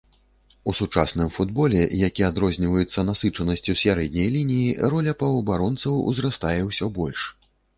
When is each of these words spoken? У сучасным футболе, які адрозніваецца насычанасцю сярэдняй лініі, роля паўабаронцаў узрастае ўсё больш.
У 0.71 0.73
сучасным 0.77 1.27
футболе, 1.35 1.81
які 1.99 2.21
адрозніваецца 2.29 3.05
насычанасцю 3.09 3.77
сярэдняй 3.83 4.33
лініі, 4.39 4.71
роля 4.95 5.15
паўабаронцаў 5.23 6.03
узрастае 6.11 6.59
ўсё 6.73 6.85
больш. 6.99 7.19